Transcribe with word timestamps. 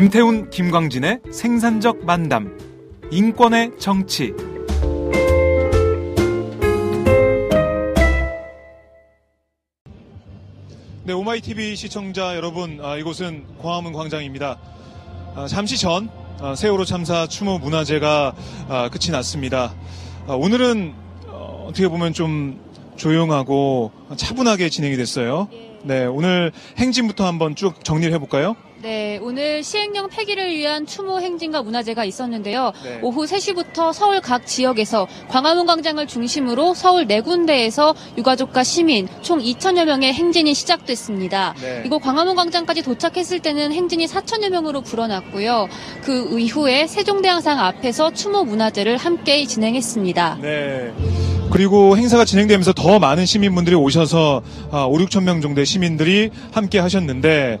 임태훈 0.00 0.48
김광진의 0.48 1.20
생산적 1.30 2.06
만담 2.06 2.56
인권의 3.10 3.72
정치 3.78 4.32
네, 11.04 11.12
오마이 11.12 11.42
TV 11.42 11.76
시청자 11.76 12.34
여러분, 12.34 12.78
아, 12.82 12.96
이곳은 12.96 13.44
광화문 13.60 13.92
광장입니다. 13.92 14.58
아, 15.34 15.46
잠시 15.46 15.76
전 15.76 16.08
아, 16.40 16.54
세월호 16.54 16.86
참사 16.86 17.26
추모 17.26 17.58
문화제가 17.58 18.34
아, 18.70 18.88
끝이 18.88 19.10
났습니다. 19.12 19.74
아, 20.26 20.32
오늘은 20.32 20.94
어, 21.26 21.66
어떻게 21.68 21.88
보면 21.88 22.14
좀 22.14 22.58
조용하고 22.96 23.92
차분하게 24.16 24.70
진행이 24.70 24.96
됐어요. 24.96 25.50
네, 25.82 26.06
오늘 26.06 26.52
행진부터 26.78 27.26
한번 27.26 27.54
쭉 27.54 27.84
정리를 27.84 28.14
해볼까요? 28.14 28.56
네, 28.82 29.18
오늘 29.22 29.62
시행령 29.62 30.08
폐기를 30.08 30.56
위한 30.56 30.86
추모 30.86 31.20
행진과 31.20 31.62
문화제가 31.62 32.06
있었는데요. 32.06 32.72
네. 32.82 32.98
오후 33.02 33.26
3시부터 33.26 33.92
서울 33.92 34.22
각 34.22 34.46
지역에서 34.46 35.06
광화문 35.28 35.66
광장을 35.66 36.06
중심으로 36.06 36.72
서울 36.72 37.06
네 37.06 37.20
군데에서 37.20 37.94
유가족과 38.16 38.64
시민 38.64 39.06
총 39.20 39.38
2천여 39.38 39.84
명의 39.84 40.14
행진이 40.14 40.54
시작됐습니다. 40.54 41.54
네. 41.60 41.82
이곳 41.84 41.98
광화문 41.98 42.36
광장까지 42.36 42.82
도착했을 42.82 43.40
때는 43.40 43.70
행진이 43.72 44.06
4천여 44.06 44.48
명으로 44.48 44.80
불어났고요. 44.80 45.68
그 46.02 46.40
이후에 46.40 46.86
세종대왕상 46.86 47.58
앞에서 47.60 48.14
추모 48.14 48.44
문화제를 48.44 48.96
함께 48.96 49.44
진행했습니다. 49.44 50.38
네. 50.40 50.94
그리고 51.50 51.98
행사가 51.98 52.24
진행되면서 52.24 52.72
더 52.72 52.98
많은 52.98 53.26
시민분들이 53.26 53.76
오셔서 53.76 54.40
아, 54.70 54.84
5, 54.84 54.96
6천 54.98 55.24
명 55.24 55.42
정도의 55.42 55.66
시민들이 55.66 56.30
함께 56.52 56.78
하셨는데 56.78 57.58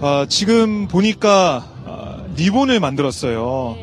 아, 0.00 0.26
지금 0.28 0.88
보니까 0.88 1.64
아, 1.86 2.22
리본을 2.36 2.80
만들었어요. 2.80 3.76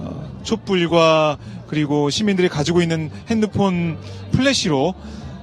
아, 0.00 0.42
촛불과 0.42 1.38
그리고 1.66 2.10
시민들이 2.10 2.48
가지고 2.48 2.82
있는 2.82 3.10
핸드폰 3.28 3.96
플래시로 4.32 4.94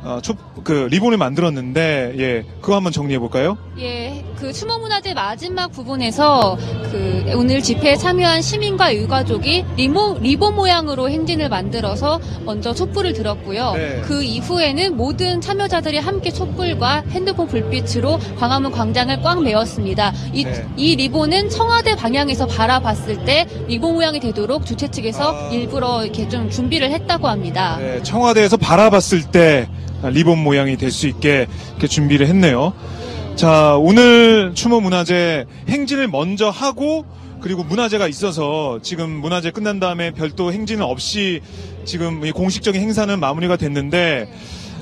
아, 0.04 0.20
촛, 0.22 0.38
그 0.64 0.88
리본을 0.92 1.18
만들었는데 1.18 2.16
예 2.18 2.46
그거 2.62 2.76
한번 2.76 2.92
정리해 2.92 3.20
볼까요? 3.20 3.58
예, 3.82 4.24
그 4.36 4.54
추모문화제 4.54 5.16
마지막 5.16 5.72
부분에서 5.72 6.56
그 6.92 7.34
오늘 7.36 7.64
집회에 7.64 7.96
참여한 7.96 8.44
시민과 8.44 8.94
유가족이 8.96 9.66
리모, 9.76 10.20
리본 10.22 10.54
모양으로 10.54 11.10
행진을 11.10 11.50
만들어서 11.50 12.20
먼저 12.46 12.76
촛불을 12.76 13.14
들었고요. 13.14 13.72
네. 13.74 14.02
그 14.04 14.22
이후에는 14.22 14.96
모든 14.96 15.42
참여자들이 15.42 15.98
함께 15.98 16.30
촛불과 16.32 17.06
핸드폰 17.10 17.48
불빛으로 17.48 18.20
광화문 18.38 18.72
광장을 18.72 19.20
꽉 19.24 19.42
메웠습니다. 19.42 20.14
이, 20.32 20.44
네. 20.44 20.68
이 20.78 20.96
리본은 20.96 21.50
청와대 21.50 21.96
방향에서 21.96 22.46
바라봤을 22.46 23.26
때 23.26 23.48
리본 23.68 23.96
모양이 23.96 24.20
되도록 24.20 24.64
주최 24.68 24.90
측에서 24.92 25.48
아. 25.48 25.50
일부러 25.52 26.04
이렇게 26.04 26.30
좀 26.30 26.52
준비를 26.52 26.92
했다고 26.92 27.28
합니다. 27.28 27.78
네, 27.80 28.04
청와대에서 28.04 28.58
바라봤을 28.58 29.32
때 29.32 29.68
리본 30.04 30.38
모양이 30.44 30.78
될 30.78 30.92
수 30.92 31.08
있게 31.08 31.48
이렇게 31.72 31.88
준비를 31.88 32.28
했네요. 32.28 32.74
자, 33.42 33.76
오늘 33.76 34.52
추모 34.54 34.82
문화제 34.82 35.48
행진을 35.68 36.08
먼저 36.08 36.52
하고 36.52 37.08
그리고 37.42 37.64
문화제가 37.64 38.08
있어서 38.08 38.78
지금 38.84 39.10
문화제 39.10 39.50
끝난 39.50 39.80
다음에 39.80 40.12
별도 40.12 40.54
행진은 40.54 40.86
없이 40.86 41.42
지금 41.84 42.24
이 42.24 42.32
공식적인 42.32 42.80
행사는 42.80 43.20
마무리가 43.20 43.58
됐는데 43.58 44.32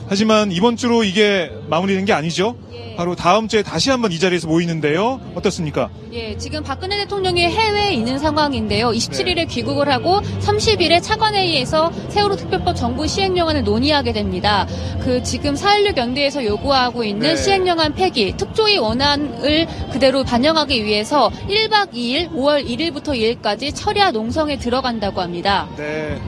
하지만 0.09 0.51
이번 0.51 0.75
주로 0.75 1.03
이게 1.03 1.51
마무리된 1.69 2.05
게 2.05 2.13
아니죠. 2.13 2.55
예. 2.73 2.95
바로 2.97 3.15
다음 3.15 3.47
주에 3.47 3.61
다시 3.61 3.91
한번 3.91 4.11
이 4.11 4.19
자리에서 4.19 4.47
모이는데요. 4.47 5.21
어떻습니까? 5.35 5.89
예, 6.11 6.35
지금 6.35 6.63
박근혜 6.63 6.97
대통령이 6.97 7.43
해외에 7.43 7.93
있는 7.93 8.17
상황인데요. 8.17 8.89
27일에 8.89 9.47
귀국을 9.47 9.87
하고 9.87 10.19
30일에 10.39 11.01
차관회의에서 11.03 11.91
세월호 12.09 12.35
특별법 12.35 12.75
정부 12.75 13.07
시행령안을 13.07 13.63
논의하게 13.63 14.11
됩니다. 14.11 14.67
그 15.01 15.21
지금 15.21 15.53
4.16 15.53 15.95
연대에서 15.95 16.43
요구하고 16.43 17.03
있는 17.03 17.29
네. 17.29 17.35
시행령안 17.35 17.93
폐기, 17.93 18.35
특조위 18.35 18.79
원안을 18.79 19.67
그대로 19.93 20.23
반영하기 20.23 20.83
위해서 20.83 21.29
1박 21.47 21.93
2일, 21.93 22.31
5월 22.31 22.67
1일부터 22.67 23.13
2일까지 23.13 23.73
철야 23.75 24.11
농성에 24.11 24.57
들어간다고 24.57 25.21
합니다. 25.21 25.69
네. 25.77 26.19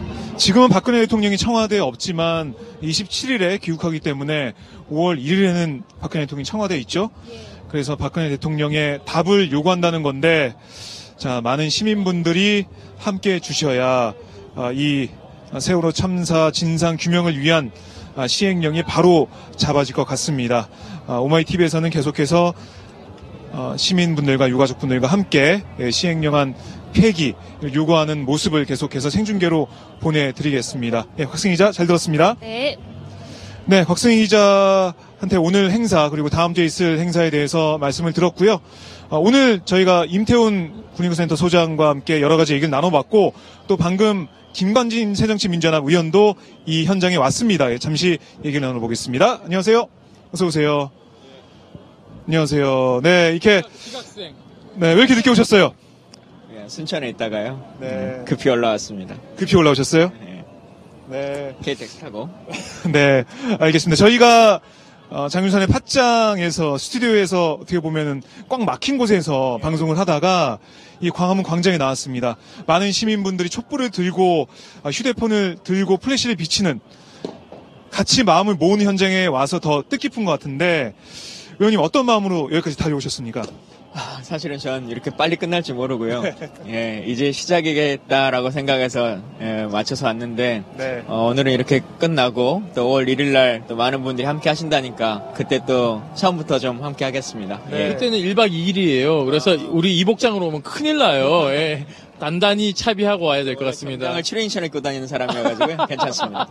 지금은 0.41 0.69
박근혜 0.69 1.01
대통령이 1.01 1.38
청와대에 1.38 1.77
없지만 1.77 2.55
27일에 2.81 3.61
귀국하기 3.61 3.99
때문에 3.99 4.53
5월 4.89 5.23
1일에는 5.23 5.83
박근혜 5.99 6.25
대통령이 6.25 6.45
청와대에 6.45 6.79
있죠. 6.79 7.11
그래서 7.69 7.95
박근혜 7.95 8.27
대통령의 8.29 9.01
답을 9.05 9.51
요구한다는 9.51 10.01
건데 10.01 10.55
자 11.15 11.41
많은 11.41 11.69
시민분들이 11.69 12.65
함께 12.97 13.39
주셔야 13.39 14.15
아, 14.55 14.71
이 14.73 15.09
세월호 15.59 15.91
참사 15.91 16.49
진상 16.49 16.97
규명을 16.99 17.39
위한 17.39 17.69
아, 18.15 18.25
시행령이 18.25 18.81
바로 18.81 19.27
잡아질 19.57 19.94
것 19.94 20.05
같습니다. 20.05 20.69
아, 21.05 21.17
오마이 21.17 21.44
TV에서는 21.44 21.91
계속해서 21.91 22.47
어, 22.47 22.53
시민분들과 23.77 24.50
유가족분들과 24.50 25.07
함께 25.07 25.63
예, 25.80 25.92
시행령안 25.92 26.56
폐기 26.94 27.33
요구하는 27.74 28.25
모습을 28.25 28.65
계속해서 28.65 29.09
생중계로 29.09 29.68
보내드리겠습니다. 30.00 31.06
예, 31.19 31.25
곽승희 31.25 31.53
기자 31.53 31.71
잘 31.71 31.88
들었습니다. 31.88 32.36
네. 32.39 32.77
네, 33.65 33.83
곽승희 33.83 34.18
기자한테 34.24 35.38
오늘 35.38 35.71
행사 35.71 36.09
그리고 36.09 36.30
다음 36.30 36.53
주에 36.53 36.65
있을 36.65 37.00
행사에 37.00 37.30
대해서 37.30 37.77
말씀을 37.77 38.12
들었고요. 38.13 38.59
어, 39.09 39.19
오늘 39.19 39.62
저희가 39.63 40.06
임태훈 40.07 40.83
군인구센터 40.95 41.36
소장과 41.36 41.89
함께 41.89 42.21
여러 42.21 42.38
가지 42.38 42.54
얘기를 42.54 42.69
나눠봤고 42.69 43.33
또 43.68 43.77
방금 43.77 44.27
김관진 44.54 45.15
새정치민주연합 45.15 45.86
의원도 45.86 46.36
이 46.65 46.86
현장에 46.86 47.15
왔습니다. 47.15 47.71
예, 47.71 47.77
잠시 47.77 48.18
얘기를 48.44 48.65
나눠보겠습니다. 48.65 49.42
안녕하세요. 49.44 49.88
어서 50.33 50.45
오세요. 50.45 51.00
안녕하세요. 52.27 53.01
네, 53.03 53.31
이렇게 53.31 53.62
네, 54.75 54.88
왜 54.88 54.94
이렇게 54.94 55.15
늦게 55.15 55.29
오셨어요? 55.31 55.73
예, 56.53 56.68
순천에 56.68 57.09
있다가요. 57.09 57.77
네. 57.79 58.23
급히 58.25 58.50
올라왔습니다. 58.50 59.15
급히 59.35 59.56
올라오셨어요? 59.56 60.12
예, 60.27 60.45
네. 61.09 61.56
KTX 61.63 62.00
타고. 62.00 62.29
네, 62.94 63.23
알겠습니다. 63.59 63.95
저희가 63.95 64.62
어, 65.09 65.27
장윤선의 65.27 65.68
팟짱에서 65.68 66.77
스튜디오에서 66.77 67.53
어떻게 67.53 67.79
보면은 67.79 68.21
꽉 68.47 68.63
막힌 68.63 68.97
곳에서 68.97 69.59
방송을 69.62 69.97
하다가 69.97 70.59
이 71.01 71.09
광화문 71.09 71.44
광장에 71.44 71.77
나왔습니다. 71.77 72.38
많은 72.68 72.91
시민분들이 72.91 73.50
촛불을 73.50 73.89
들고 73.89 74.47
아, 74.83 74.89
휴대폰을 74.89 75.57
들고 75.63 75.97
플래시를 75.97 76.35
비치는 76.35 76.79
같이 77.89 78.23
마음을 78.23 78.53
모으는 78.56 78.85
현장에 78.85 79.25
와서 79.25 79.59
더 79.59 79.83
뜻깊은 79.89 80.23
것 80.23 80.31
같은데 80.31 80.94
의원님 81.61 81.79
어떤 81.79 82.07
마음으로 82.07 82.49
여기까지 82.51 82.75
달려오셨습니까? 82.75 83.43
아, 83.93 84.19
사실은 84.23 84.57
전 84.57 84.88
이렇게 84.89 85.11
빨리 85.11 85.35
끝날 85.35 85.61
줄 85.63 85.75
모르고요. 85.75 86.21
네. 86.21 86.35
예, 86.67 87.03
이제 87.05 87.33
시작이겠다라고 87.33 88.49
생각해서 88.49 89.17
예, 89.41 89.67
맞춰서 89.69 90.05
왔는데 90.05 90.63
네. 90.77 91.03
어, 91.07 91.27
오늘은 91.29 91.51
이렇게 91.51 91.81
끝나고 91.99 92.63
또 92.73 92.88
5월 92.89 93.07
1일 93.09 93.31
날 93.33 93.63
또 93.67 93.75
많은 93.75 94.01
분들이 94.03 94.25
함께 94.25 94.47
하신다니까 94.49 95.33
그때 95.35 95.59
또 95.67 96.01
처음부터 96.15 96.57
좀 96.59 96.81
함께 96.83 97.03
하겠습니다. 97.03 97.59
네. 97.69 97.88
예. 97.89 97.93
그때는 97.93 98.17
1박 98.19 98.51
2일이에요. 98.51 99.25
그래서 99.25 99.57
우리 99.69 99.97
이복장으로 99.97 100.47
오면 100.47 100.61
큰일 100.61 100.97
나요. 100.97 101.47
예. 101.49 101.85
단단히 102.17 102.73
차비하고 102.73 103.25
와야 103.25 103.44
될 103.44 103.55
것 103.55 103.65
같습니다. 103.65 104.07
당을 104.07 104.23
출연인처럼 104.23 104.67
입고 104.67 104.81
다니는 104.81 105.07
사람이어가지고 105.07 105.85
괜찮습니다. 105.87 106.47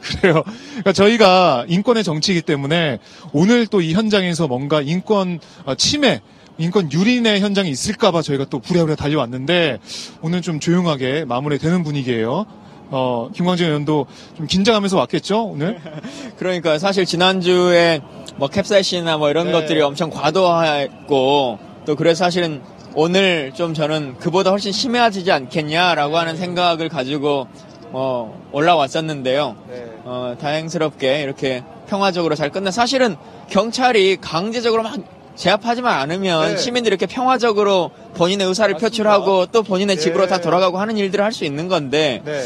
그래요. 0.00 0.42
그러니까 0.70 0.92
저희가 0.92 1.64
인권의 1.68 2.02
정치이기 2.04 2.42
때문에 2.42 2.98
오늘 3.32 3.66
또 3.66 3.80
이 3.82 3.92
현장에서 3.94 4.46
뭔가 4.48 4.80
인권 4.80 5.38
어, 5.64 5.74
침해, 5.74 6.20
인권 6.58 6.90
유린의 6.92 7.40
현장이 7.40 7.70
있을까봐 7.70 8.22
저희가 8.22 8.46
또 8.50 8.58
부랴부랴 8.58 8.96
달려왔는데 8.96 9.78
오늘 10.22 10.42
좀 10.42 10.58
조용하게 10.58 11.24
마무리되는 11.24 11.84
분위기예요. 11.84 12.46
어, 12.90 13.28
김광진 13.34 13.66
의원도 13.66 14.06
좀 14.36 14.46
긴장하면서 14.46 14.96
왔겠죠, 14.96 15.44
오늘? 15.44 15.78
그러니까 16.38 16.78
사실 16.78 17.04
지난주에 17.04 18.00
뭐 18.36 18.48
캡사이신이나 18.48 19.18
뭐 19.18 19.30
이런 19.30 19.46
네. 19.46 19.52
것들이 19.52 19.80
엄청 19.82 20.10
과도했고 20.10 21.58
또 21.86 21.96
그래서 21.96 22.24
사실은 22.24 22.60
오늘 22.94 23.52
좀 23.54 23.74
저는 23.74 24.16
그보다 24.18 24.50
훨씬 24.50 24.72
심해지지 24.72 25.30
않겠냐라고 25.30 26.16
하는 26.16 26.36
생각을 26.36 26.88
가지고 26.88 27.46
어 27.92 28.48
올라왔었는데요. 28.52 29.56
어 30.04 30.36
다행스럽게 30.40 31.22
이렇게 31.22 31.62
평화적으로 31.88 32.34
잘 32.34 32.50
끝나 32.50 32.70
사실은 32.70 33.16
경찰이 33.50 34.16
강제적으로 34.20 34.82
막 34.82 34.98
제압하지만 35.38 35.98
않으면 36.00 36.50
네. 36.50 36.56
시민들이 36.56 36.92
이렇게 36.92 37.06
평화적으로 37.06 37.92
본인의 38.16 38.46
의사를 38.48 38.74
표출하고 38.74 39.46
또 39.46 39.62
본인의 39.62 39.96
네. 39.96 40.02
집으로 40.02 40.26
다 40.26 40.40
돌아가고 40.40 40.78
하는 40.78 40.96
일들을 40.98 41.24
할 41.24 41.32
수 41.32 41.44
있는 41.44 41.68
건데 41.68 42.22
네. 42.24 42.42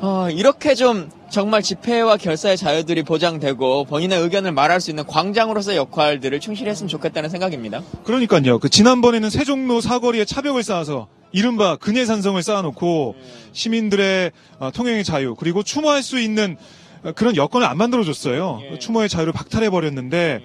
어, 0.00 0.28
이렇게 0.30 0.74
좀 0.74 1.10
정말 1.28 1.60
집회와 1.62 2.16
결사의 2.16 2.56
자유들이 2.56 3.02
보장되고 3.02 3.84
본인의 3.84 4.20
의견을 4.20 4.52
말할 4.52 4.80
수 4.80 4.90
있는 4.90 5.04
광장으로서의 5.06 5.76
역할들을 5.76 6.40
충실히 6.40 6.70
했으면 6.70 6.88
좋겠다는 6.88 7.28
생각입니다. 7.28 7.82
그러니까요. 8.04 8.58
그 8.58 8.68
지난번에는 8.70 9.28
세종로 9.28 9.80
사거리에 9.80 10.24
차벽을 10.24 10.62
쌓아서 10.62 11.08
이른바 11.32 11.76
근해 11.76 12.04
산성을 12.06 12.42
쌓아놓고 12.42 13.16
시민들의 13.52 14.32
어, 14.58 14.70
통행의 14.72 15.04
자유 15.04 15.34
그리고 15.34 15.62
추모할 15.62 16.02
수 16.02 16.18
있는 16.18 16.56
어, 17.04 17.12
그런 17.12 17.36
여건을 17.36 17.66
안 17.66 17.76
만들어줬어요. 17.76 18.60
예. 18.72 18.78
추모의 18.78 19.08
자유를 19.08 19.32
박탈해버렸는데 19.32 20.40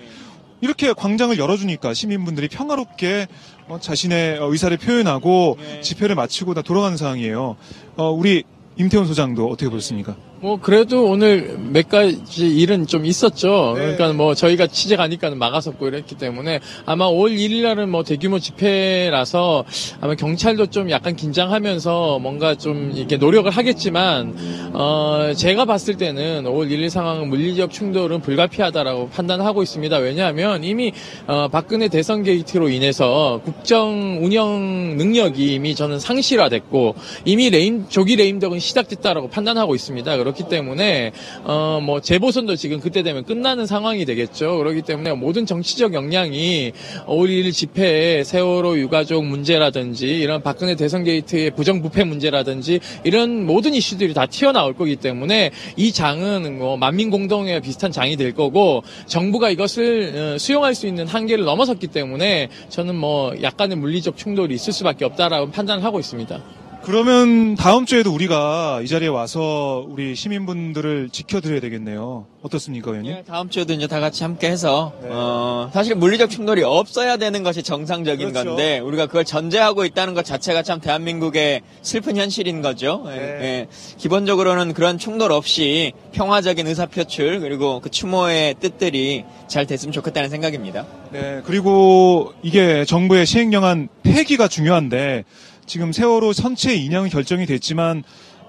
이렇게 0.62 0.94
광장을 0.94 1.38
열어주니까 1.38 1.94
시민분들이 1.94 2.48
평화롭게 2.48 3.28
어, 3.68 3.80
자신의 3.80 4.40
어, 4.40 4.52
의사를 4.52 4.76
표현하고 4.78 5.58
예. 5.78 5.82
집회를 5.82 6.16
마치고 6.16 6.54
다 6.54 6.62
돌아가는 6.62 6.96
상황이에요. 6.98 7.58
어, 7.96 8.10
우리 8.12 8.44
임태훈 8.78 9.06
소장도 9.06 9.48
어떻게 9.48 9.70
보셨습니까? 9.70 10.16
뭐 10.40 10.60
그래도 10.62 11.06
오늘 11.06 11.58
몇 11.58 11.90
가지 11.90 12.48
일은 12.48 12.86
좀 12.86 13.06
있었죠. 13.06 13.74
네. 13.76 13.82
그러니까 13.82 14.14
뭐 14.14 14.36
저희가 14.36 14.68
취재 14.68 14.96
가니까 14.96 15.32
막았었고 15.32 15.88
이랬기 15.88 16.16
때문에 16.16 16.60
아마 16.86 17.08
5월 17.08 17.36
1일 17.36 17.64
날은 17.64 17.90
뭐 17.90 18.04
대규모 18.04 18.38
집회라서 18.38 19.66
아마 20.00 20.14
경찰도 20.14 20.68
좀 20.68 20.92
약간 20.92 21.16
긴장하면서 21.16 22.20
뭔가 22.20 22.54
좀 22.54 22.92
이렇게 22.96 23.18
노력을 23.18 23.50
하겠지만 23.50 24.36
어 24.74 25.32
제가 25.36 25.66
봤을 25.66 25.98
때는 25.98 26.44
5월 26.44 26.70
1일 26.70 26.90
상황은 26.90 27.30
물리적 27.30 27.72
충돌은 27.72 28.22
불가피하다라고 28.22 29.10
판단하고 29.10 29.64
있습니다. 29.64 29.98
왜냐하면 29.98 30.64
이미 30.64 30.94
어 31.26 31.48
박근혜 31.48 31.88
대선 31.88 32.22
게이트로 32.22 32.70
인해서 32.70 33.42
국정 33.44 34.20
운영 34.22 34.98
능력이 34.98 35.56
이미 35.56 35.74
저는 35.74 36.00
상실화됐고 36.00 36.94
이미 37.26 37.50
레임 37.50 37.90
조기 37.90 38.16
레임덕은 38.18 38.60
시작됐다라고 38.60 39.30
판단하고 39.30 39.74
있습니다. 39.74 40.16
그렇기 40.28 40.50
때문에 40.50 41.12
어 41.44 41.78
뭐 41.88 42.02
재보선도 42.02 42.56
지금 42.56 42.80
그때 42.80 43.02
되면 43.04 43.24
끝나는 43.24 43.66
상황이 43.66 44.04
되겠죠. 44.06 44.58
그렇기 44.58 44.82
때문에 44.82 45.14
모든 45.14 45.46
정치적 45.46 45.94
역량이 45.94 46.74
5월 47.06 47.30
1일 47.30 47.54
집회에 47.54 48.24
세월호 48.24 48.78
유가족 48.80 49.26
문제라든지 49.26 50.08
이런 50.08 50.42
박근혜 50.42 50.76
대선 50.76 51.04
게이트의 51.04 51.52
부정부패 51.52 52.04
문제라든지 52.04 52.80
이런 53.04 53.46
모든 53.46 53.74
이슈들이 53.74 54.14
다 54.14 54.26
튀어나올 54.26 54.74
거기 54.76 54.96
때문에 54.96 55.52
이 55.76 55.92
장은 55.92 56.58
뭐 56.58 56.78
만민 56.78 57.10
공동회 57.10 57.60
비슷한 57.62 57.92
장이 57.92 58.18
될 58.18 58.34
거고 58.34 58.84
정부가 59.06 59.50
이것을 59.50 60.34
어, 60.36 60.38
수용할 60.38 60.76
수 60.76 60.88
있는 60.88 61.08
한계를 61.08 61.46
넘어섰기 61.46 61.88
때문에 61.88 62.50
저는 62.70 62.96
뭐 62.96 63.34
약간의 63.42 63.78
물리적 63.78 64.18
충돌이 64.18 64.56
있을 64.56 64.74
수밖에 64.74 65.06
없다라고 65.06 65.52
판단을 65.52 65.84
하고 65.84 66.00
있습니다. 66.00 66.67
그러면 66.88 67.56
다음 67.56 67.86
주에도 67.86 68.14
우리가 68.14 68.80
이 68.82 68.88
자리에 68.88 69.10
와서 69.10 69.86
우리 69.90 70.16
시민분들을 70.16 71.10
지켜드려야 71.12 71.60
되겠네요. 71.60 72.26
어떻습니까, 72.42 72.92
의원님? 72.92 73.12
예, 73.12 73.24
다음 73.28 73.50
주에도 73.50 73.74
이제 73.74 73.88
다 73.88 74.00
같이 74.00 74.24
함께 74.24 74.50
해서 74.50 74.94
네. 75.02 75.10
어, 75.12 75.70
사실 75.74 75.96
물리적 75.96 76.30
충돌이 76.30 76.64
없어야 76.64 77.18
되는 77.18 77.44
것이 77.44 77.62
정상적인 77.62 78.32
그렇죠. 78.32 78.52
건데 78.52 78.80
우리가 78.80 79.08
그걸 79.08 79.26
전제하고 79.26 79.84
있다는 79.84 80.14
것 80.14 80.24
자체가 80.24 80.64
참 80.64 80.80
대한민국의 80.80 81.60
슬픈 81.82 82.16
현실인 82.16 82.62
거죠. 82.62 83.04
예, 83.08 83.16
네. 83.16 83.18
예. 83.18 83.68
기본적으로는 83.98 84.74
그런 84.74 84.98
충돌 84.98 85.34
없이 85.34 85.92
평화적인 86.14 86.68
의사표출 86.68 87.42
그리고 87.42 87.82
그 87.82 87.90
추모의 87.92 88.56
뜻들이 88.62 89.26
잘 89.50 89.68
됐으면 89.68 89.92
좋겠다는 89.92 90.30
생각입니다. 90.30 90.86
네, 91.12 91.42
그리고 91.44 92.32
이게 92.44 92.86
정부의 92.86 93.26
시행령안 93.26 93.90
폐기가 94.04 94.48
중요한데 94.48 95.26
지금 95.68 95.92
세월호 95.92 96.32
선체 96.34 96.74
인양은 96.74 97.10
결정이 97.10 97.46
됐지만 97.46 98.04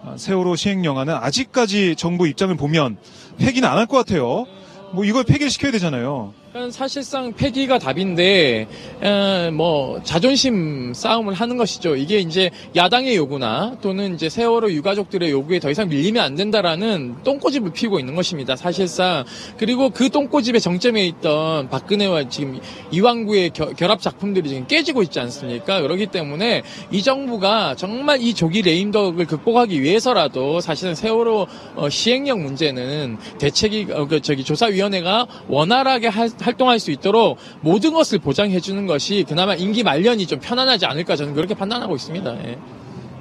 아, 0.04 0.14
세월호 0.16 0.54
시행령안은 0.54 1.14
아직까지 1.14 1.96
정부 1.96 2.28
입장을 2.28 2.54
보면 2.56 2.96
폐기는 3.38 3.68
안 3.68 3.76
할 3.76 3.86
것 3.86 3.96
같아요. 3.98 4.46
뭐 4.92 5.04
이걸 5.04 5.24
폐기를 5.24 5.50
시켜야 5.50 5.72
되잖아요. 5.72 6.32
사실상 6.72 7.32
폐기가 7.34 7.78
답인데 7.78 8.66
에, 9.02 9.50
뭐 9.50 10.00
자존심 10.02 10.92
싸움을 10.94 11.34
하는 11.34 11.56
것이죠. 11.56 11.94
이게 11.94 12.18
이제 12.18 12.50
야당의 12.74 13.14
요구나 13.16 13.76
또는 13.82 14.14
이제 14.14 14.28
세월호 14.28 14.72
유가족들의 14.72 15.30
요구에 15.30 15.60
더 15.60 15.70
이상 15.70 15.88
밀리면 15.88 16.24
안 16.24 16.34
된다라는 16.34 17.16
똥꼬집을 17.22 17.72
피우고 17.72 18.00
있는 18.00 18.16
것입니다. 18.16 18.56
사실상 18.56 19.24
그리고 19.58 19.90
그 19.90 20.08
똥꼬집의 20.10 20.60
정점에 20.60 21.06
있던 21.06 21.68
박근혜와 21.68 22.28
지금 22.28 22.58
이왕구의 22.90 23.50
겨- 23.50 23.72
결합 23.74 24.00
작품들이 24.00 24.48
지금 24.48 24.66
깨지고 24.66 25.02
있지 25.02 25.20
않습니까? 25.20 25.80
그렇기 25.82 26.06
때문에 26.06 26.62
이 26.90 27.02
정부가 27.02 27.76
정말 27.76 28.20
이 28.22 28.32
조기 28.34 28.62
레임덕을 28.62 29.26
극복하기 29.26 29.80
위해서라도 29.82 30.60
사실은 30.60 30.94
세월호 30.94 31.46
어, 31.76 31.88
시행령 31.88 32.42
문제는 32.42 33.18
대책이 33.38 33.88
어, 33.92 34.06
그 34.08 34.20
저기 34.22 34.42
조사위원회가 34.42 35.26
원활하게 35.48 36.08
할- 36.08 36.30
활동할 36.40 36.78
수 36.78 36.90
있도록 36.90 37.38
모든 37.60 37.92
것을 37.92 38.18
보장해 38.18 38.60
주는 38.60 38.86
것이 38.86 39.24
그나마 39.28 39.54
임기 39.54 39.82
말년이 39.82 40.26
좀 40.26 40.40
편안하지 40.40 40.86
않을까 40.86 41.16
저는 41.16 41.34
그렇게 41.34 41.54
판단하고 41.54 41.96
있습니다. 41.96 42.36
예. 42.46 42.58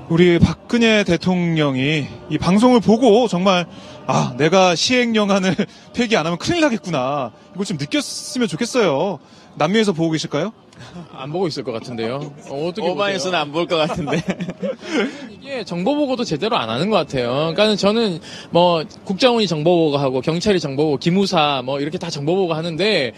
우리 0.09 0.39
박근혜 0.39 1.03
대통령이 1.03 2.07
이 2.29 2.37
방송을 2.37 2.79
보고 2.79 3.27
정말 3.27 3.65
아 4.05 4.33
내가 4.37 4.73
시행령안을 4.73 5.55
폐기 5.93 6.15
안 6.15 6.25
하면 6.25 6.37
큰일 6.37 6.61
나겠구나 6.61 7.31
이걸 7.53 7.65
좀 7.65 7.77
느꼈으면 7.77 8.47
좋겠어요. 8.47 9.19
남미에서 9.55 9.91
보고 9.91 10.11
계실까요? 10.11 10.53
안 11.13 11.31
보고 11.31 11.47
있을 11.47 11.63
것 11.63 11.71
같은데요. 11.71 12.33
어, 12.49 12.71
떻게 12.75 12.87
오바뉴스는 12.87 13.35
안 13.37 13.51
볼 13.51 13.67
것 13.67 13.75
같은데. 13.77 14.21
이게 15.31 15.63
정보 15.63 15.95
보고도 15.95 16.23
제대로 16.23 16.57
안 16.57 16.69
하는 16.69 16.89
것 16.89 16.97
같아요. 16.97 17.51
그러니까 17.53 17.75
저는 17.75 18.19
뭐 18.51 18.83
국정원이 19.05 19.47
정보 19.47 19.75
보고하고 19.85 20.21
경찰이 20.21 20.59
정보 20.59 20.83
보고 20.85 20.97
기무사 20.97 21.61
뭐 21.63 21.79
이렇게 21.79 21.97
다 21.97 22.09
정보 22.09 22.35
보고 22.35 22.53
하는데 22.53 23.13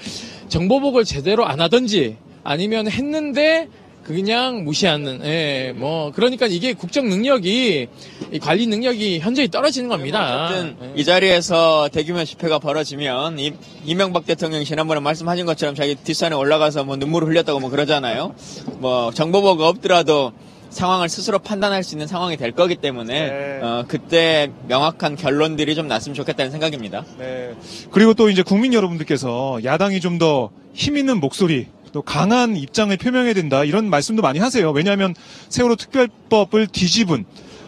정보 0.47 0.79
보고를 0.79 1.05
제대로 1.05 1.45
안 1.45 1.59
하든지 1.61 2.17
아니면 2.43 2.89
했는데 2.89 3.67
그냥 4.03 4.63
무시하는, 4.63 5.21
예, 5.23 5.73
뭐, 5.75 6.11
그러니까 6.11 6.47
이게 6.47 6.73
국정 6.73 7.09
능력이, 7.09 7.87
이 8.31 8.39
관리 8.39 8.65
능력이 8.67 9.19
현저히 9.19 9.49
떨어지는 9.49 9.89
겁니다. 9.89 10.45
어쨌든 10.45 10.75
예. 10.81 10.93
이 10.99 11.03
자리에서 11.03 11.89
대규모 11.91 12.23
집회가 12.23 12.59
벌어지면 12.59 13.39
이, 13.39 13.53
이명박 13.85 14.25
대통령이 14.25 14.65
지난번에 14.65 14.99
말씀하신 14.99 15.45
것처럼 15.45 15.75
자기 15.75 15.95
뒷산에 15.95 16.35
올라가서 16.35 16.83
뭐 16.83 16.95
눈물을 16.95 17.27
흘렸다고 17.27 17.59
뭐 17.59 17.69
그러잖아요. 17.69 18.33
뭐 18.79 19.11
정보보가 19.11 19.67
없더라도 19.67 20.33
상황을 20.69 21.09
스스로 21.09 21.39
판단할 21.39 21.83
수 21.83 21.95
있는 21.95 22.05
상황이 22.05 22.37
될 22.37 22.51
거기 22.51 22.75
때문에 22.75 23.29
네. 23.29 23.59
어, 23.63 23.85
그때 23.87 24.51
명확한 24.67 25.15
결론들이 25.15 25.73
좀 25.73 25.87
났으면 25.87 26.13
좋겠다는 26.13 26.51
생각입니다. 26.51 27.05
네. 27.17 27.53
그리고 27.91 28.13
또 28.13 28.29
이제 28.29 28.43
국민 28.43 28.73
여러분들께서 28.73 29.59
야당이 29.63 29.99
좀 29.99 30.19
더 30.19 30.51
힘 30.79 30.95
있는 30.97 31.19
목소리, 31.19 31.67
또 31.91 32.01
강한 32.01 32.55
입장을 32.55 32.95
표명해야 32.97 33.33
된다 33.33 33.63
이런 33.63 33.89
말씀도 33.89 34.21
많이 34.21 34.39
하세요. 34.39 34.71
왜냐하면 34.71 35.15
세월호 35.49 35.75
특별법을 35.75 36.67
뒤집은 36.67 37.25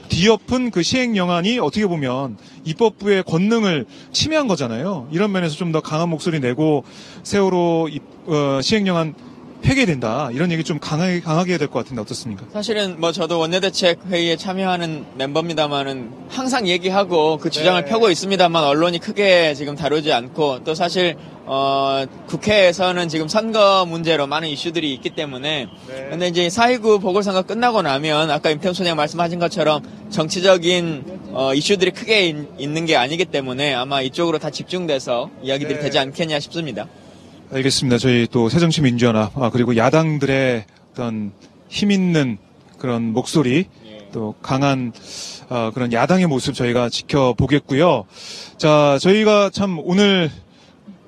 뒤엎은 0.09 0.71
그 0.71 0.83
시행령안이 0.83 1.59
어떻게 1.59 1.87
보면 1.87 2.37
입법부의 2.65 3.23
권능을 3.23 3.85
침해한 4.11 4.47
거잖아요. 4.47 5.07
이런 5.11 5.31
면에서 5.31 5.55
좀 5.55 5.71
더 5.71 5.79
강한 5.79 6.09
목소리 6.09 6.39
내고 6.41 6.83
세월호 7.23 7.87
입- 7.91 8.03
어, 8.27 8.59
시행령안 8.61 9.15
폐기된다 9.61 10.29
이런 10.33 10.51
얘기 10.51 10.63
좀 10.63 10.79
강하게 10.79 11.21
강하게 11.21 11.51
해야 11.51 11.57
될 11.57 11.67
것 11.67 11.79
같은데 11.79 12.01
어떻습니까? 12.01 12.45
사실은 12.51 12.99
뭐 12.99 13.11
저도 13.11 13.39
원내대책 13.39 13.99
회의에 14.07 14.35
참여하는 14.35 15.05
멤버입니다만은 15.15 16.11
항상 16.29 16.67
얘기하고 16.67 17.37
그 17.37 17.49
주장을 17.49 17.81
네. 17.83 17.89
펴고 17.89 18.09
있습니다만 18.09 18.63
언론이 18.63 18.99
크게 18.99 19.53
지금 19.53 19.75
다루지 19.75 20.11
않고 20.11 20.63
또 20.63 20.73
사실 20.75 21.15
어 21.45 22.05
국회에서는 22.27 23.09
지금 23.09 23.27
선거 23.27 23.85
문제로 23.87 24.27
많은 24.27 24.47
이슈들이 24.47 24.93
있기 24.95 25.11
때문에 25.11 25.67
네. 25.87 26.07
근데 26.09 26.27
이제 26.27 26.47
4.29 26.47 27.01
보궐선거 27.01 27.41
끝나고 27.43 27.81
나면 27.81 28.29
아까 28.31 28.49
임태훈 28.49 28.73
소장 28.73 28.95
말씀하신 28.95 29.39
것처럼 29.39 29.81
정치적인 30.09 31.19
어, 31.33 31.53
이슈들이 31.53 31.91
크게 31.91 32.27
있, 32.27 32.35
있는 32.57 32.85
게 32.85 32.95
아니기 32.95 33.25
때문에 33.25 33.73
아마 33.73 34.01
이쪽으로 34.01 34.37
다 34.39 34.49
집중돼서 34.49 35.29
이야기들이 35.43 35.75
네. 35.75 35.81
되지 35.81 35.99
않겠냐 35.99 36.39
싶습니다. 36.39 36.87
알겠습니다. 37.53 37.97
저희 37.97 38.27
또 38.31 38.47
새정치민주연합 38.47 39.37
아, 39.37 39.49
그리고 39.49 39.75
야당들의 39.75 40.65
어떤 40.91 41.33
힘 41.67 41.91
있는 41.91 42.37
그런 42.77 43.11
목소리 43.11 43.65
또 44.13 44.35
강한 44.41 44.93
아, 45.49 45.71
그런 45.73 45.91
야당의 45.91 46.27
모습 46.27 46.53
저희가 46.55 46.87
지켜보겠고요. 46.89 48.05
자, 48.57 48.97
저희가 49.01 49.49
참 49.51 49.79
오늘 49.83 50.31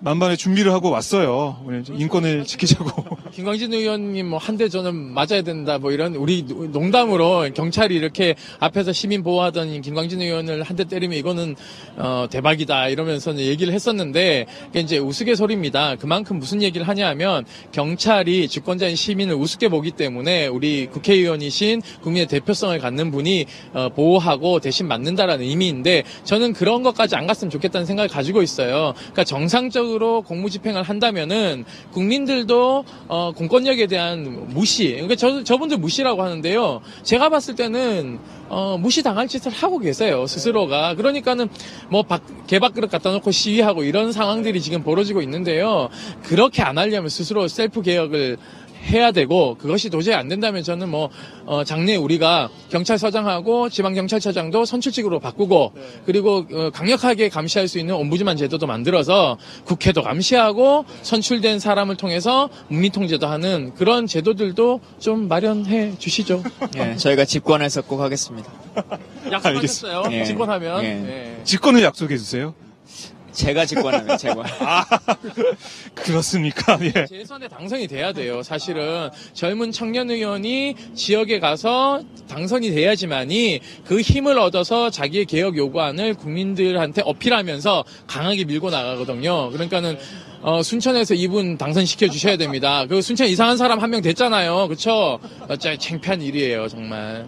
만반의 0.02 0.36
준비를 0.36 0.74
하고 0.74 0.90
왔어요. 0.90 1.62
오늘 1.66 1.86
인권을 1.90 2.44
지키자고. 2.44 3.18
김광진 3.34 3.74
의원님 3.74 4.30
뭐 4.30 4.38
한 4.40 4.58
대 4.58 4.70
저는 4.70 4.94
맞아야 4.96 5.42
된다 5.42 5.80
뭐 5.80 5.92
이런 5.92 6.14
우리 6.16 6.44
농담으로 6.44 7.50
경찰이 7.56 7.96
이렇게 7.96 8.36
앞에서 8.60 8.94
시민 8.94 9.24
보호하던 9.24 9.82
김광진 9.82 10.22
의원을 10.22 10.62
한 10.62 10.76
대 10.76 10.84
때리면 10.84 11.18
이거는 11.18 11.56
어 11.98 12.28
대박이다 12.30 12.90
이러면서 12.90 13.36
얘기를 13.38 13.74
했었는데 13.74 14.46
그게 14.68 14.80
이제 14.82 14.98
우스갯소리입니다. 15.00 15.96
그만큼 15.96 16.38
무슨 16.38 16.62
얘기를 16.62 16.88
하냐하면 16.88 17.46
경찰이 17.72 18.48
주권자인 18.48 18.96
시민을 18.96 19.34
우습게 19.36 19.70
보기 19.70 19.92
때문에 19.92 20.46
우리 20.48 20.86
국회의원이신 20.88 21.82
국민의 22.04 22.28
대표성을 22.28 22.78
갖는 22.78 23.10
분이 23.12 23.46
어, 23.74 23.90
보호하고 23.90 24.60
대신 24.60 24.88
맞는다라는 24.88 25.44
의미인데 25.46 26.04
저는 26.24 26.54
그런 26.54 26.84
것까지 26.84 27.16
안 27.16 27.26
갔으면 27.26 27.50
좋겠다는 27.50 27.86
생각을 27.88 28.10
가지고 28.10 28.44
있어요. 28.44 28.94
그러니까 28.96 29.24
정상적으로 29.24 30.22
공무집행을 30.22 30.84
한다면은 30.84 31.66
국민들도 31.92 32.86
어, 33.08 33.23
공권력에 33.32 33.88
대한 33.88 34.48
무시, 34.50 34.92
그러니까 34.92 35.16
저, 35.16 35.44
저분들 35.44 35.78
무시라고 35.78 36.22
하는데요. 36.24 36.82
제가 37.04 37.30
봤을 37.30 37.56
때는 37.56 38.20
어, 38.50 38.78
무시당할 38.78 39.28
짓을 39.28 39.52
하고 39.52 39.80
계세요 39.80 40.28
스스로가. 40.28 40.96
그러니까는 40.96 41.50
뭐 41.90 42.04
박, 42.04 42.22
개밥그릇 42.48 42.92
갖다 42.92 43.12
놓고 43.12 43.32
시위하고 43.32 43.84
이런 43.84 44.12
상황들이 44.12 44.62
지금 44.62 44.84
벌어지고 44.84 45.22
있는데요. 45.22 45.90
그렇게 46.24 46.62
안 46.62 46.78
하려면 46.78 47.10
스스로 47.10 47.48
셀프 47.48 47.82
개혁을 47.82 48.38
해야 48.84 49.12
되고 49.12 49.56
그것이 49.56 49.90
도저히 49.90 50.16
안 50.16 50.28
된다면 50.28 50.64
저는 50.64 50.90
뭐 50.90 51.10
어, 51.46 51.64
장래 51.64 51.96
우리가 51.96 52.50
경찰서장하고 52.70 53.70
지방경찰서장도 53.70 54.66
선출직으로 54.66 55.20
바꾸고 55.20 55.74
그리고 56.06 56.46
어, 56.52 56.70
강력하게 56.72 57.30
감시할 57.30 57.68
수 57.68 57.80
있는 57.80 57.96
옴부즈만 57.96 58.38
제도도 58.38 58.68
만들어서 58.68 59.38
국회도 59.66 60.04
감시하고 60.04 60.86
선출된 61.02 61.60
사람을 61.60 61.96
통해서 61.96 62.50
문민통제도 62.68 63.28
하는 63.28 63.74
그런 63.76 64.08
제도들도 64.08 64.82
좀 65.00 65.28
마련해 65.28 65.98
주시죠. 65.98 66.44
예, 66.78 66.96
저희가 66.96 67.26
집권해서 67.26 67.82
꼭 67.82 68.02
하겠습니다. 68.02 68.52
약속하셨어요. 69.32 70.04
예. 70.12 70.24
집권하면. 70.26 70.84
예. 70.84 70.88
예. 70.88 71.44
직권을 71.44 71.82
약속해 71.84 72.18
주세요. 72.18 72.54
제가 73.34 73.66
집권하면 73.66 74.18
제가. 74.18 74.44
그렇습니까? 75.96 76.78
예. 76.82 77.06
재선에 77.06 77.48
당선이 77.48 77.88
돼야 77.88 78.14
돼요. 78.14 78.44
사실은 78.44 79.10
젊은 79.34 79.72
청년 79.72 80.10
의원이 80.10 80.76
지역에 80.96 81.40
가서 81.40 82.02
당선이 82.28 82.72
돼야지만이 82.72 83.60
그 83.86 84.02
힘을 84.02 84.38
얻어서 84.40 84.90
자기의 84.90 85.26
개혁 85.26 85.58
요구안을 85.58 86.14
국민들한테 86.16 87.02
어필하면서 87.06 87.84
강하게 88.08 88.46
밀고 88.46 88.70
나가거든요. 88.70 89.50
그러니까는 89.52 89.98
어, 90.42 90.62
순천에서 90.62 91.14
이분 91.14 91.58
당선시켜 91.58 92.10
주셔야 92.10 92.36
됩니다. 92.38 92.86
그 92.86 93.02
순천 93.02 93.28
이상한 93.28 93.56
사람 93.58 93.80
한 93.80 93.90
명 93.94 94.02
됐잖아요. 94.02 94.68
그쵸? 94.68 95.20
진짜 95.48 95.78
창피한 95.78 96.22
일이에요, 96.22 96.68
정말. 96.68 97.26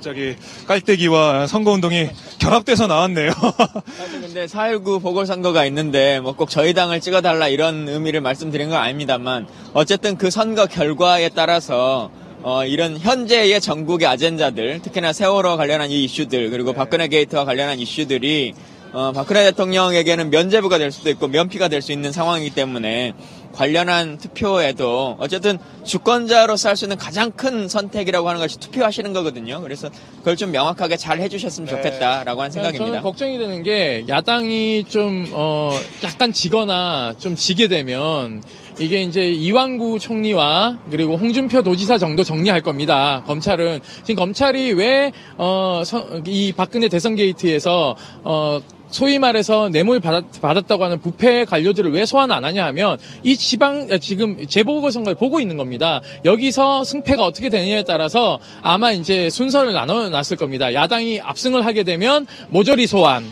갑자기 0.00 0.34
깔때기와 0.66 1.46
선거운동이 1.46 2.08
결합돼서 2.38 2.86
나왔네요. 2.86 3.32
근데 4.22 4.46
4.19 4.46 5.02
보궐선거가 5.02 5.66
있는데 5.66 6.20
뭐 6.20 6.32
꼭 6.40 6.48
저희 6.48 6.72
당을 6.72 7.00
찍어달라 7.00 7.48
이런 7.48 7.86
의미를 7.86 8.22
말씀드린 8.22 8.70
건 8.70 8.78
아닙니다만 8.78 9.46
어쨌든 9.74 10.16
그 10.16 10.30
선거 10.30 10.64
결과에 10.64 11.28
따라서 11.28 12.10
어, 12.42 12.64
이런 12.64 12.96
현재의 12.96 13.60
전국의 13.60 14.08
아젠다들 14.08 14.80
특히나 14.80 15.12
세월호 15.12 15.58
관련한 15.58 15.90
이 15.90 16.04
이슈들 16.04 16.48
그리고 16.48 16.72
박근혜 16.72 17.06
게이트와 17.08 17.44
관련한 17.44 17.78
이슈들이 17.78 18.54
어, 18.92 19.12
박근혜 19.12 19.44
대통령에게는 19.44 20.30
면제부가 20.30 20.78
될 20.78 20.90
수도 20.90 21.10
있고 21.10 21.28
면피가 21.28 21.68
될 21.68 21.82
수 21.82 21.92
있는 21.92 22.10
상황이기 22.10 22.54
때문에 22.54 23.12
관련한 23.60 24.16
투표에도 24.16 25.16
어쨌든 25.20 25.58
주권자로서 25.84 26.70
할 26.70 26.76
수 26.80 26.86
있는 26.86 26.96
가장 26.96 27.30
큰 27.32 27.68
선택이라고 27.68 28.26
하는 28.26 28.40
것이 28.40 28.58
투표하시는 28.58 29.12
거거든요. 29.12 29.60
그래서 29.60 29.90
그걸 30.20 30.36
좀 30.36 30.50
명확하게 30.50 30.96
잘 30.96 31.20
해주셨으면 31.20 31.68
좋겠다라고 31.68 32.40
하는 32.40 32.50
생각입니다. 32.52 32.86
저는 32.86 33.02
걱정이 33.02 33.36
되는 33.36 33.62
게 33.62 34.04
야당이 34.08 34.84
좀 34.84 35.26
어, 35.32 35.78
약간 36.02 36.32
지거나 36.32 37.12
좀 37.18 37.36
지게 37.36 37.68
되면 37.68 38.42
이게 38.78 39.02
이제 39.02 39.30
이왕구 39.30 39.98
총리와 39.98 40.78
그리고 40.90 41.18
홍준표 41.18 41.62
도지사 41.62 41.98
정도 41.98 42.24
정리할 42.24 42.62
겁니다. 42.62 43.22
검찰은 43.26 43.80
지금 44.04 44.14
검찰이 44.14 44.72
왜어이 44.72 46.52
박근혜 46.56 46.88
대선 46.88 47.14
게이트에서 47.14 47.94
어 48.24 48.60
소위 48.90 49.18
말해서 49.18 49.68
뇌물 49.68 50.00
받았, 50.00 50.40
받았다고 50.40 50.84
하는 50.84 51.00
부패 51.00 51.44
관료들을 51.44 51.92
왜 51.92 52.06
소환 52.06 52.30
안 52.30 52.44
하냐 52.44 52.66
하면 52.66 52.98
이 53.22 53.36
지방 53.36 53.88
아, 53.90 53.98
지금 53.98 54.46
재보궐선거를 54.46 55.16
보고 55.16 55.40
있는 55.40 55.56
겁니다. 55.56 56.00
여기서 56.24 56.84
승패가 56.84 57.24
어떻게 57.24 57.48
되느냐에 57.48 57.84
따라서 57.84 58.38
아마 58.62 58.92
이제 58.92 59.30
순서를 59.30 59.72
나눠 59.72 60.08
놨을 60.08 60.36
겁니다. 60.38 60.74
야당이 60.74 61.20
압승을 61.20 61.64
하게 61.64 61.82
되면 61.82 62.26
모조리 62.48 62.86
소환, 62.86 63.24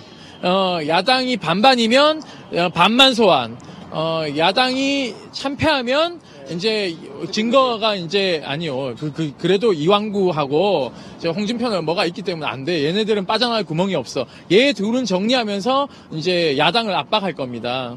어, 0.42 0.78
야당이 0.86 1.36
반반이면 1.38 2.22
어, 2.54 2.68
반만 2.72 3.14
소환, 3.14 3.58
어, 3.90 4.24
야당이 4.36 5.14
참패하면 5.32 6.20
이제 6.50 6.96
증거가 7.30 7.94
이제 7.94 8.42
아니요. 8.44 8.94
그, 8.98 9.12
그 9.12 9.32
그래도 9.38 9.72
이왕구하고 9.72 10.92
저 11.18 11.30
홍준표는 11.30 11.84
뭐가 11.84 12.06
있기 12.06 12.22
때문에 12.22 12.46
안 12.46 12.64
돼. 12.64 12.84
얘네들은 12.84 13.26
빠져나갈 13.26 13.64
구멍이 13.64 13.94
없어. 13.94 14.26
얘 14.50 14.72
둘은 14.72 15.04
정리하면서 15.04 15.88
이제 16.12 16.56
야당을 16.58 16.94
압박할 16.94 17.34
겁니다. 17.34 17.96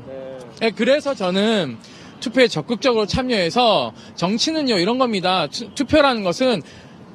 예, 0.62 0.72
그래서 0.72 1.16
저는 1.16 1.78
투표에 2.20 2.48
적극적으로 2.48 3.06
참여해서 3.06 3.94
정치는요 4.16 4.78
이런 4.78 4.98
겁니다. 4.98 5.48
투, 5.48 5.74
투표라는 5.74 6.24
것은 6.24 6.62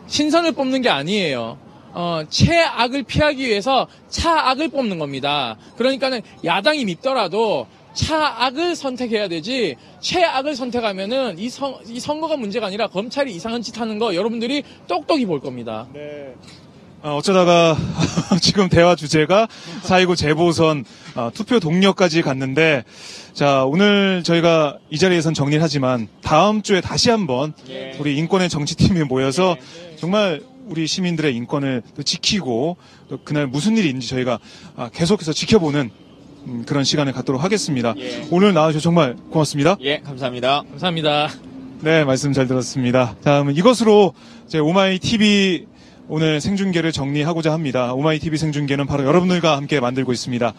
최선을 0.08 0.52
뽑는 0.52 0.82
게 0.82 0.88
아니에요. 0.88 1.58
어, 1.92 2.22
최악을 2.28 3.04
피하기 3.04 3.46
위해서 3.46 3.86
차악을 4.08 4.68
뽑는 4.68 4.98
겁니다. 4.98 5.56
그러니까는 5.78 6.20
야당이 6.44 6.84
밉더라도 6.84 7.66
차악을 7.96 8.76
선택해야 8.76 9.26
되지 9.26 9.74
최악을 10.00 10.54
선택하면은 10.54 11.38
이, 11.38 11.48
선, 11.48 11.74
이 11.88 11.98
선거가 11.98 12.36
문제가 12.36 12.66
아니라 12.66 12.86
검찰이 12.86 13.34
이상한 13.34 13.62
짓 13.62 13.80
하는 13.80 13.98
거 13.98 14.14
여러분들이 14.14 14.62
똑똑히 14.86 15.26
볼 15.26 15.40
겁니다. 15.40 15.88
네. 15.92 16.34
어, 17.02 17.16
어쩌다가 17.16 17.76
지금 18.40 18.68
대화 18.68 18.94
주제가 18.96 19.48
4.29 19.82 20.16
재보선 20.16 20.84
어, 21.14 21.30
투표 21.32 21.60
동료까지 21.60 22.22
갔는데 22.22 22.84
자 23.32 23.64
오늘 23.64 24.22
저희가 24.24 24.78
이 24.90 24.98
자리에선 24.98 25.34
정리를 25.34 25.62
하지만 25.62 26.08
다음 26.22 26.62
주에 26.62 26.80
다시 26.80 27.10
한번 27.10 27.52
우리 27.98 28.16
인권의 28.16 28.48
정치팀이 28.48 29.04
모여서 29.04 29.56
정말 29.96 30.42
우리 30.66 30.86
시민들의 30.86 31.34
인권을 31.36 31.82
또 31.94 32.02
지키고 32.02 32.76
또 33.08 33.18
그날 33.24 33.46
무슨 33.46 33.76
일이 33.76 33.88
있는지 33.88 34.08
저희가 34.08 34.38
아, 34.74 34.88
계속해서 34.92 35.32
지켜보는 35.32 35.90
음, 36.46 36.64
그런 36.66 36.84
시간을 36.84 37.12
갖도록 37.12 37.42
하겠습니다. 37.42 37.94
오늘 38.30 38.54
나와주셔서 38.54 38.82
정말 38.82 39.16
고맙습니다. 39.30 39.76
예, 39.80 39.98
감사합니다. 39.98 40.62
감사합니다. 40.70 41.28
네, 41.80 42.04
말씀 42.04 42.32
잘 42.32 42.46
들었습니다. 42.46 43.16
자, 43.20 43.42
그럼 43.42 43.50
이것으로 43.50 44.14
제 44.46 44.58
오마이 44.58 44.98
TV 44.98 45.66
오늘 46.08 46.40
생중계를 46.40 46.92
정리하고자 46.92 47.52
합니다. 47.52 47.92
오마이 47.92 48.20
TV 48.20 48.38
생중계는 48.38 48.86
바로 48.86 49.04
여러분들과 49.04 49.56
함께 49.56 49.80
만들고 49.80 50.12
있습니다. 50.12 50.52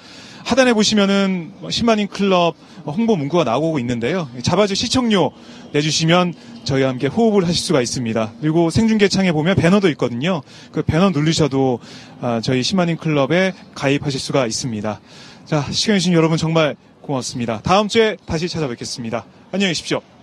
하단에 0.44 0.74
보시면은 0.74 1.54
10만인 1.64 2.10
클럽 2.10 2.56
홍보 2.86 3.16
문구가 3.16 3.46
나오고 3.46 3.80
있는데요. 3.80 4.30
자발적 4.42 4.76
시청료 4.76 5.32
내주시면 5.72 6.34
저희와 6.66 6.90
함께 6.90 7.08
호흡을 7.08 7.48
하실 7.48 7.64
수가 7.64 7.82
있습니다. 7.82 8.34
그리고 8.42 8.70
생중계 8.70 9.08
창에 9.08 9.32
보면 9.32 9.56
배너도 9.56 9.90
있거든요. 9.92 10.42
그 10.74 10.82
배너 10.82 11.12
누르셔도 11.12 11.80
아, 12.20 12.42
저희 12.44 12.62
10만인 12.62 12.98
클럽에 12.98 13.54
가입하실 13.74 14.20
수가 14.20 14.48
있습니다. 14.48 15.00
자, 15.46 15.62
시청해주신 15.72 16.12
여러분 16.12 16.38
정말 16.38 16.76
고맙습니다. 17.02 17.62
다음 17.64 17.88
주에 17.88 18.18
다시 18.26 18.50
찾아뵙겠습니다. 18.50 19.26
안녕히 19.54 19.72
계십시오. 19.72 20.17